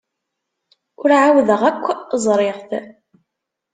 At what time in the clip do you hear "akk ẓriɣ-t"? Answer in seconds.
1.69-2.71